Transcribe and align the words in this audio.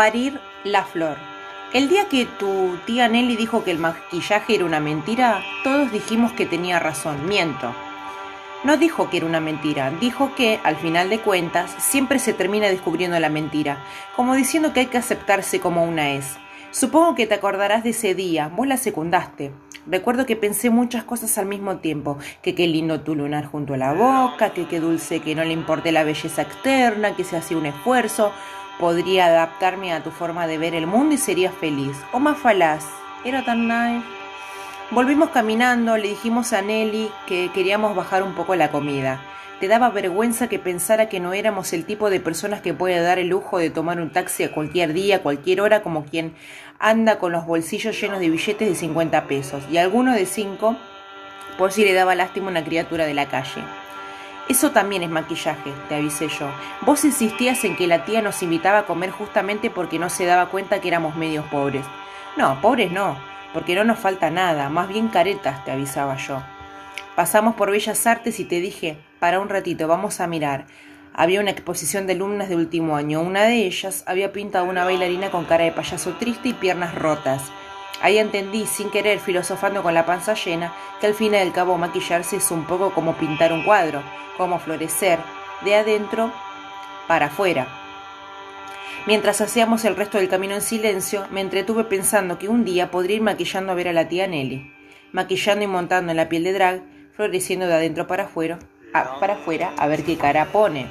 Parir 0.00 0.40
la 0.64 0.82
flor. 0.84 1.18
El 1.74 1.90
día 1.90 2.08
que 2.08 2.24
tu 2.24 2.78
tía 2.86 3.06
Nelly 3.06 3.36
dijo 3.36 3.64
que 3.64 3.70
el 3.70 3.78
maquillaje 3.78 4.54
era 4.54 4.64
una 4.64 4.80
mentira, 4.80 5.42
todos 5.62 5.92
dijimos 5.92 6.32
que 6.32 6.46
tenía 6.46 6.78
razón. 6.78 7.28
Miento. 7.28 7.74
No 8.64 8.78
dijo 8.78 9.10
que 9.10 9.18
era 9.18 9.26
una 9.26 9.40
mentira, 9.40 9.92
dijo 10.00 10.34
que, 10.34 10.58
al 10.64 10.76
final 10.76 11.10
de 11.10 11.18
cuentas, 11.18 11.70
siempre 11.76 12.18
se 12.18 12.32
termina 12.32 12.68
descubriendo 12.68 13.20
la 13.20 13.28
mentira, 13.28 13.84
como 14.16 14.34
diciendo 14.34 14.72
que 14.72 14.80
hay 14.80 14.86
que 14.86 14.96
aceptarse 14.96 15.60
como 15.60 15.84
una 15.84 16.12
es. 16.12 16.38
Supongo 16.70 17.14
que 17.14 17.26
te 17.26 17.34
acordarás 17.34 17.84
de 17.84 17.90
ese 17.90 18.14
día, 18.14 18.48
vos 18.48 18.66
la 18.66 18.78
secundaste. 18.78 19.52
Recuerdo 19.86 20.24
que 20.24 20.34
pensé 20.34 20.70
muchas 20.70 21.04
cosas 21.04 21.36
al 21.36 21.44
mismo 21.44 21.76
tiempo, 21.76 22.16
que 22.40 22.54
qué 22.54 22.66
lindo 22.66 23.02
tu 23.02 23.14
lunar 23.14 23.44
junto 23.44 23.74
a 23.74 23.76
la 23.76 23.92
boca, 23.92 24.54
que 24.54 24.66
qué 24.66 24.80
dulce 24.80 25.20
que 25.20 25.34
no 25.34 25.44
le 25.44 25.52
importe 25.52 25.92
la 25.92 26.04
belleza 26.04 26.40
externa, 26.40 27.16
que 27.16 27.24
se 27.24 27.36
hacía 27.36 27.58
un 27.58 27.66
esfuerzo, 27.66 28.32
podría 28.80 29.26
adaptarme 29.26 29.92
a 29.92 30.02
tu 30.02 30.10
forma 30.10 30.46
de 30.46 30.58
ver 30.58 30.74
el 30.74 30.86
mundo 30.86 31.14
y 31.14 31.18
sería 31.18 31.52
feliz. 31.52 31.96
O 32.12 32.18
más 32.18 32.38
falaz, 32.38 32.84
era 33.24 33.44
tan 33.44 33.68
nice. 33.68 34.06
Volvimos 34.90 35.30
caminando, 35.30 35.96
le 35.96 36.08
dijimos 36.08 36.52
a 36.52 36.62
Nelly 36.62 37.10
que 37.26 37.50
queríamos 37.54 37.94
bajar 37.94 38.24
un 38.24 38.34
poco 38.34 38.56
la 38.56 38.72
comida. 38.72 39.20
Te 39.60 39.68
daba 39.68 39.90
vergüenza 39.90 40.48
que 40.48 40.58
pensara 40.58 41.10
que 41.10 41.20
no 41.20 41.34
éramos 41.34 41.74
el 41.74 41.84
tipo 41.84 42.08
de 42.08 42.18
personas 42.18 42.62
que 42.62 42.72
puede 42.72 42.98
dar 43.00 43.18
el 43.18 43.28
lujo 43.28 43.58
de 43.58 43.68
tomar 43.68 44.00
un 44.00 44.10
taxi 44.10 44.44
a 44.44 44.52
cualquier 44.52 44.94
día, 44.94 45.16
a 45.16 45.22
cualquier 45.22 45.60
hora, 45.60 45.82
como 45.82 46.06
quien 46.06 46.34
anda 46.78 47.18
con 47.18 47.32
los 47.32 47.44
bolsillos 47.44 48.00
llenos 48.00 48.20
de 48.20 48.30
billetes 48.30 48.68
de 48.68 48.74
50 48.74 49.26
pesos 49.26 49.62
y 49.70 49.76
alguno 49.76 50.14
de 50.14 50.24
5 50.24 50.76
por 51.58 51.72
si 51.72 51.84
le 51.84 51.92
daba 51.92 52.14
lástima 52.14 52.48
una 52.48 52.64
criatura 52.64 53.04
de 53.04 53.12
la 53.12 53.28
calle. 53.28 53.62
Eso 54.50 54.72
también 54.72 55.04
es 55.04 55.10
maquillaje, 55.10 55.72
te 55.88 55.94
avisé 55.94 56.26
yo. 56.26 56.50
Vos 56.80 57.04
insistías 57.04 57.62
en 57.62 57.76
que 57.76 57.86
la 57.86 58.04
tía 58.04 58.20
nos 58.20 58.42
invitaba 58.42 58.78
a 58.78 58.84
comer 58.84 59.12
justamente 59.12 59.70
porque 59.70 60.00
no 60.00 60.10
se 60.10 60.26
daba 60.26 60.46
cuenta 60.46 60.80
que 60.80 60.88
éramos 60.88 61.14
medios 61.14 61.44
pobres. 61.46 61.86
No, 62.36 62.60
pobres 62.60 62.90
no, 62.90 63.16
porque 63.54 63.76
no 63.76 63.84
nos 63.84 64.00
falta 64.00 64.28
nada, 64.28 64.68
más 64.68 64.88
bien 64.88 65.06
caretas, 65.06 65.64
te 65.64 65.70
avisaba 65.70 66.16
yo. 66.16 66.42
Pasamos 67.14 67.54
por 67.54 67.70
Bellas 67.70 68.04
Artes 68.08 68.40
y 68.40 68.44
te 68.44 68.60
dije, 68.60 68.98
para 69.20 69.38
un 69.38 69.48
ratito, 69.48 69.86
vamos 69.86 70.18
a 70.18 70.26
mirar. 70.26 70.66
Había 71.14 71.40
una 71.40 71.52
exposición 71.52 72.08
de 72.08 72.14
alumnas 72.14 72.48
de 72.48 72.56
último 72.56 72.96
año. 72.96 73.20
Una 73.20 73.44
de 73.44 73.66
ellas 73.66 74.02
había 74.08 74.32
pintado 74.32 74.64
una 74.64 74.84
bailarina 74.84 75.30
con 75.30 75.44
cara 75.44 75.62
de 75.62 75.70
payaso 75.70 76.14
triste 76.18 76.48
y 76.48 76.54
piernas 76.54 76.96
rotas. 76.96 77.52
Ahí 78.00 78.18
entendí, 78.18 78.66
sin 78.66 78.90
querer, 78.90 79.20
filosofando 79.20 79.82
con 79.82 79.94
la 79.94 80.06
panza 80.06 80.34
llena, 80.34 80.72
que 81.00 81.06
al 81.06 81.14
fin 81.14 81.34
y 81.34 81.36
al 81.36 81.52
cabo 81.52 81.76
maquillarse 81.76 82.36
es 82.36 82.50
un 82.50 82.64
poco 82.64 82.92
como 82.92 83.14
pintar 83.14 83.52
un 83.52 83.64
cuadro, 83.64 84.02
como 84.36 84.58
florecer, 84.58 85.18
de 85.64 85.74
adentro 85.74 86.32
para 87.06 87.26
afuera. 87.26 87.68
Mientras 89.06 89.40
hacíamos 89.40 89.84
el 89.84 89.96
resto 89.96 90.18
del 90.18 90.28
camino 90.28 90.54
en 90.54 90.60
silencio, 90.60 91.26
me 91.30 91.40
entretuve 91.40 91.84
pensando 91.84 92.38
que 92.38 92.48
un 92.48 92.64
día 92.64 92.90
podría 92.90 93.16
ir 93.16 93.22
maquillando 93.22 93.72
a 93.72 93.74
ver 93.74 93.88
a 93.88 93.92
la 93.92 94.08
tía 94.08 94.26
Nelly, 94.26 94.72
maquillando 95.12 95.64
y 95.64 95.68
montando 95.68 96.10
en 96.12 96.16
la 96.16 96.28
piel 96.28 96.44
de 96.44 96.52
drag, 96.52 96.82
floreciendo 97.14 97.66
de 97.66 97.74
adentro 97.74 98.06
para 98.06 98.24
afuera, 98.24 98.58
a, 98.94 99.18
para 99.18 99.34
afuera 99.34 99.72
a 99.78 99.86
ver 99.86 100.04
qué 100.04 100.16
cara 100.16 100.46
pone. 100.46 100.86